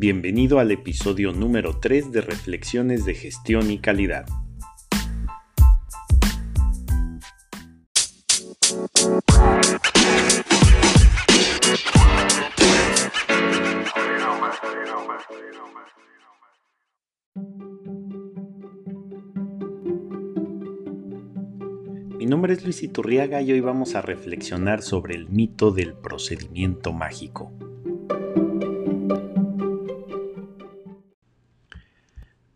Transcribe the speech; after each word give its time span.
Bienvenido 0.00 0.60
al 0.60 0.70
episodio 0.70 1.32
número 1.32 1.80
3 1.80 2.12
de 2.12 2.20
Reflexiones 2.20 3.04
de 3.04 3.14
Gestión 3.14 3.68
y 3.68 3.80
Calidad. 3.80 4.26
Mi 22.16 22.26
nombre 22.26 22.52
es 22.52 22.62
Luis 22.62 22.84
Iturriaga 22.84 23.42
y 23.42 23.50
hoy 23.50 23.60
vamos 23.60 23.96
a 23.96 24.02
reflexionar 24.02 24.82
sobre 24.82 25.16
el 25.16 25.28
mito 25.28 25.72
del 25.72 25.94
procedimiento 25.94 26.92
mágico. 26.92 27.67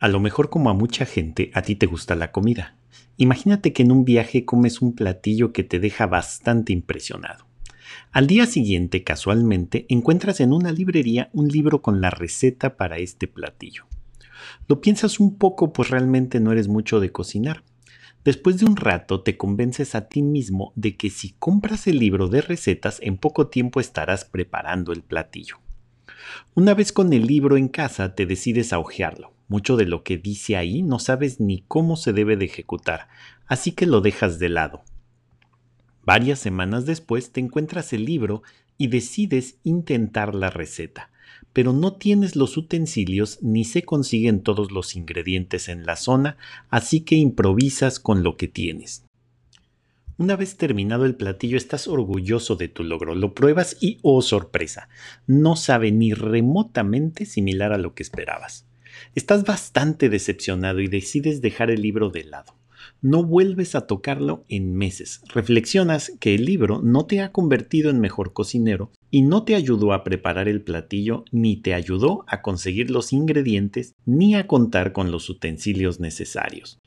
A 0.02 0.08
lo 0.08 0.18
mejor 0.18 0.50
como 0.50 0.68
a 0.68 0.74
mucha 0.74 1.06
gente, 1.06 1.52
a 1.54 1.62
ti 1.62 1.76
te 1.76 1.86
gusta 1.86 2.16
la 2.16 2.32
comida. 2.32 2.74
Imagínate 3.18 3.72
que 3.72 3.84
en 3.84 3.92
un 3.92 4.04
viaje 4.04 4.44
comes 4.44 4.82
un 4.82 4.96
platillo 4.96 5.52
que 5.52 5.62
te 5.62 5.78
deja 5.78 6.08
bastante 6.08 6.72
impresionado. 6.72 7.46
Al 8.10 8.26
día 8.26 8.46
siguiente, 8.46 9.04
casualmente, 9.04 9.86
encuentras 9.88 10.40
en 10.40 10.52
una 10.52 10.72
librería 10.72 11.30
un 11.32 11.46
libro 11.46 11.82
con 11.82 12.00
la 12.00 12.10
receta 12.10 12.76
para 12.76 12.98
este 12.98 13.28
platillo. 13.28 13.84
Lo 14.66 14.80
piensas 14.80 15.20
un 15.20 15.38
poco 15.38 15.72
pues 15.72 15.90
realmente 15.90 16.40
no 16.40 16.50
eres 16.50 16.66
mucho 16.66 16.98
de 16.98 17.12
cocinar. 17.12 17.62
Después 18.24 18.58
de 18.58 18.66
un 18.66 18.74
rato 18.74 19.22
te 19.22 19.36
convences 19.36 19.94
a 19.94 20.08
ti 20.08 20.22
mismo 20.22 20.72
de 20.74 20.96
que 20.96 21.10
si 21.10 21.36
compras 21.38 21.86
el 21.86 22.00
libro 22.00 22.26
de 22.26 22.40
recetas 22.40 22.98
en 23.02 23.18
poco 23.18 23.46
tiempo 23.46 23.78
estarás 23.78 24.24
preparando 24.24 24.92
el 24.92 25.02
platillo. 25.02 25.58
Una 26.54 26.74
vez 26.74 26.90
con 26.90 27.12
el 27.12 27.28
libro 27.28 27.56
en 27.56 27.68
casa 27.68 28.16
te 28.16 28.26
decides 28.26 28.72
a 28.72 28.80
hojearlo. 28.80 29.32
Mucho 29.52 29.76
de 29.76 29.84
lo 29.84 30.02
que 30.02 30.16
dice 30.16 30.56
ahí 30.56 30.80
no 30.80 30.98
sabes 30.98 31.38
ni 31.38 31.62
cómo 31.68 31.96
se 31.96 32.14
debe 32.14 32.38
de 32.38 32.46
ejecutar, 32.46 33.08
así 33.46 33.72
que 33.72 33.84
lo 33.84 34.00
dejas 34.00 34.38
de 34.38 34.48
lado. 34.48 34.82
Varias 36.06 36.38
semanas 36.38 36.86
después 36.86 37.32
te 37.32 37.40
encuentras 37.40 37.92
el 37.92 38.06
libro 38.06 38.42
y 38.78 38.86
decides 38.86 39.58
intentar 39.62 40.34
la 40.34 40.48
receta, 40.48 41.10
pero 41.52 41.74
no 41.74 41.92
tienes 41.92 42.34
los 42.34 42.56
utensilios 42.56 43.42
ni 43.42 43.64
se 43.64 43.82
consiguen 43.82 44.42
todos 44.42 44.72
los 44.72 44.96
ingredientes 44.96 45.68
en 45.68 45.84
la 45.84 45.96
zona, 45.96 46.38
así 46.70 47.02
que 47.02 47.16
improvisas 47.16 48.00
con 48.00 48.22
lo 48.22 48.38
que 48.38 48.48
tienes. 48.48 49.04
Una 50.16 50.34
vez 50.34 50.56
terminado 50.56 51.04
el 51.04 51.14
platillo 51.14 51.58
estás 51.58 51.88
orgulloso 51.88 52.56
de 52.56 52.68
tu 52.68 52.84
logro, 52.84 53.14
lo 53.14 53.34
pruebas 53.34 53.76
y 53.82 53.98
oh 54.00 54.22
sorpresa, 54.22 54.88
no 55.26 55.56
sabe 55.56 55.92
ni 55.92 56.14
remotamente 56.14 57.26
similar 57.26 57.74
a 57.74 57.78
lo 57.78 57.94
que 57.94 58.02
esperabas. 58.02 58.64
Estás 59.14 59.44
bastante 59.44 60.08
decepcionado 60.08 60.80
y 60.80 60.88
decides 60.88 61.40
dejar 61.40 61.70
el 61.70 61.82
libro 61.82 62.10
de 62.10 62.24
lado. 62.24 62.54
No 63.00 63.24
vuelves 63.24 63.74
a 63.74 63.86
tocarlo 63.86 64.44
en 64.48 64.74
meses. 64.74 65.22
Reflexionas 65.32 66.12
que 66.20 66.34
el 66.34 66.44
libro 66.44 66.80
no 66.82 67.06
te 67.06 67.20
ha 67.20 67.32
convertido 67.32 67.90
en 67.90 68.00
mejor 68.00 68.32
cocinero 68.32 68.90
y 69.10 69.22
no 69.22 69.44
te 69.44 69.54
ayudó 69.54 69.92
a 69.92 70.04
preparar 70.04 70.48
el 70.48 70.62
platillo, 70.62 71.24
ni 71.32 71.56
te 71.56 71.74
ayudó 71.74 72.24
a 72.28 72.42
conseguir 72.42 72.90
los 72.90 73.12
ingredientes, 73.12 73.94
ni 74.06 74.34
a 74.34 74.46
contar 74.46 74.92
con 74.92 75.10
los 75.10 75.28
utensilios 75.28 76.00
necesarios. 76.00 76.78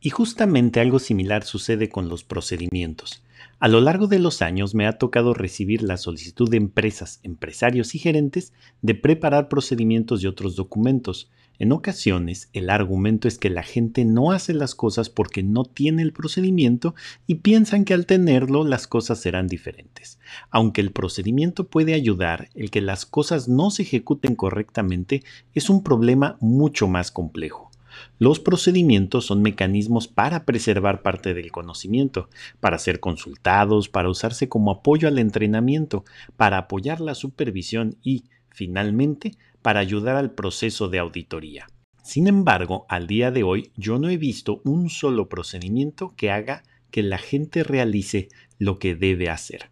Y 0.00 0.10
justamente 0.10 0.80
algo 0.80 0.98
similar 0.98 1.44
sucede 1.44 1.88
con 1.88 2.10
los 2.10 2.24
procedimientos. 2.24 3.24
A 3.58 3.68
lo 3.68 3.80
largo 3.80 4.06
de 4.06 4.18
los 4.18 4.42
años 4.42 4.74
me 4.74 4.86
ha 4.86 4.98
tocado 4.98 5.32
recibir 5.32 5.82
la 5.82 5.96
solicitud 5.96 6.50
de 6.50 6.58
empresas, 6.58 7.20
empresarios 7.22 7.94
y 7.94 7.98
gerentes 7.98 8.52
de 8.82 8.94
preparar 8.94 9.48
procedimientos 9.48 10.22
y 10.22 10.26
otros 10.26 10.56
documentos. 10.56 11.30
En 11.58 11.70
ocasiones 11.70 12.48
el 12.52 12.68
argumento 12.68 13.28
es 13.28 13.38
que 13.38 13.48
la 13.48 13.62
gente 13.62 14.04
no 14.04 14.32
hace 14.32 14.54
las 14.54 14.74
cosas 14.74 15.08
porque 15.08 15.42
no 15.42 15.64
tiene 15.64 16.02
el 16.02 16.12
procedimiento 16.12 16.94
y 17.26 17.36
piensan 17.36 17.84
que 17.84 17.94
al 17.94 18.06
tenerlo 18.06 18.64
las 18.64 18.88
cosas 18.88 19.20
serán 19.20 19.46
diferentes. 19.46 20.18
Aunque 20.50 20.80
el 20.80 20.90
procedimiento 20.90 21.68
puede 21.68 21.94
ayudar, 21.94 22.48
el 22.54 22.70
que 22.70 22.80
las 22.80 23.06
cosas 23.06 23.48
no 23.48 23.70
se 23.70 23.82
ejecuten 23.82 24.34
correctamente 24.34 25.22
es 25.54 25.70
un 25.70 25.84
problema 25.84 26.36
mucho 26.40 26.88
más 26.88 27.12
complejo. 27.12 27.70
Los 28.18 28.40
procedimientos 28.40 29.26
son 29.26 29.42
mecanismos 29.42 30.08
para 30.08 30.44
preservar 30.44 31.02
parte 31.02 31.34
del 31.34 31.52
conocimiento, 31.52 32.28
para 32.58 32.78
ser 32.78 32.98
consultados, 32.98 33.88
para 33.88 34.08
usarse 34.08 34.48
como 34.48 34.72
apoyo 34.72 35.06
al 35.06 35.20
entrenamiento, 35.20 36.04
para 36.36 36.58
apoyar 36.58 37.00
la 37.00 37.14
supervisión 37.14 37.96
y, 38.02 38.24
finalmente, 38.50 39.36
para 39.64 39.80
ayudar 39.80 40.16
al 40.16 40.32
proceso 40.32 40.90
de 40.90 40.98
auditoría. 40.98 41.66
Sin 42.02 42.26
embargo, 42.26 42.84
al 42.90 43.06
día 43.06 43.30
de 43.30 43.44
hoy 43.44 43.72
yo 43.78 43.98
no 43.98 44.10
he 44.10 44.18
visto 44.18 44.60
un 44.62 44.90
solo 44.90 45.30
procedimiento 45.30 46.12
que 46.18 46.30
haga 46.30 46.64
que 46.90 47.02
la 47.02 47.16
gente 47.16 47.64
realice 47.64 48.28
lo 48.58 48.78
que 48.78 48.94
debe 48.94 49.30
hacer. 49.30 49.70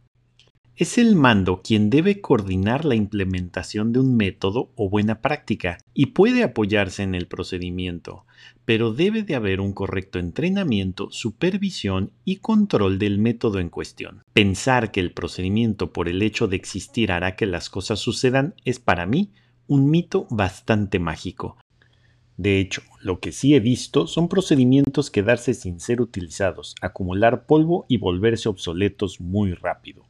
Es 0.76 0.96
el 0.96 1.14
mando 1.14 1.60
quien 1.60 1.90
debe 1.90 2.22
coordinar 2.22 2.86
la 2.86 2.94
implementación 2.94 3.92
de 3.92 4.00
un 4.00 4.16
método 4.16 4.72
o 4.76 4.88
buena 4.88 5.20
práctica 5.20 5.76
y 5.92 6.06
puede 6.06 6.42
apoyarse 6.42 7.02
en 7.02 7.14
el 7.14 7.26
procedimiento, 7.26 8.24
pero 8.64 8.94
debe 8.94 9.22
de 9.22 9.34
haber 9.34 9.60
un 9.60 9.74
correcto 9.74 10.18
entrenamiento, 10.18 11.10
supervisión 11.10 12.12
y 12.24 12.36
control 12.36 12.98
del 12.98 13.18
método 13.18 13.58
en 13.58 13.68
cuestión. 13.68 14.22
Pensar 14.32 14.90
que 14.90 15.00
el 15.00 15.12
procedimiento 15.12 15.92
por 15.92 16.08
el 16.08 16.22
hecho 16.22 16.48
de 16.48 16.56
existir 16.56 17.12
hará 17.12 17.36
que 17.36 17.44
las 17.44 17.68
cosas 17.68 18.00
sucedan 18.00 18.54
es 18.64 18.80
para 18.80 19.04
mí 19.04 19.32
un 19.66 19.90
mito 19.90 20.26
bastante 20.30 20.98
mágico. 20.98 21.56
De 22.36 22.58
hecho, 22.58 22.82
lo 23.00 23.20
que 23.20 23.30
sí 23.30 23.54
he 23.54 23.60
visto 23.60 24.06
son 24.06 24.28
procedimientos 24.28 25.10
quedarse 25.10 25.54
sin 25.54 25.80
ser 25.80 26.00
utilizados, 26.00 26.74
acumular 26.80 27.46
polvo 27.46 27.84
y 27.88 27.98
volverse 27.98 28.48
obsoletos 28.48 29.20
muy 29.20 29.52
rápido. 29.54 30.01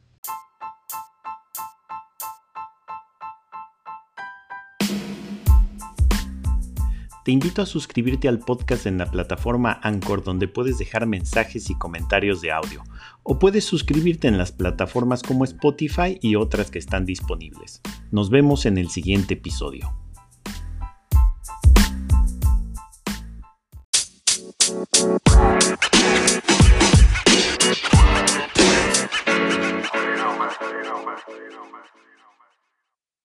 Te 7.23 7.31
invito 7.31 7.61
a 7.61 7.65
suscribirte 7.65 8.27
al 8.27 8.39
podcast 8.39 8.85
en 8.85 8.97
la 8.97 9.09
plataforma 9.09 9.79
Anchor 9.81 10.25
donde 10.25 10.49
puedes 10.49 10.77
dejar 10.77 11.05
mensajes 11.05 11.69
y 11.69 11.75
comentarios 11.75 12.41
de 12.41 12.51
audio, 12.51 12.83
o 13.23 13.39
puedes 13.39 13.63
suscribirte 13.63 14.27
en 14.27 14.37
las 14.37 14.51
plataformas 14.51 15.23
como 15.23 15.45
Spotify 15.45 16.19
y 16.21 16.35
otras 16.35 16.69
que 16.69 16.79
están 16.79 17.05
disponibles. 17.05 17.79
Nos 18.11 18.29
vemos 18.29 18.65
en 18.65 18.77
el 18.77 18.89
siguiente 18.89 19.35
episodio. 19.35 19.95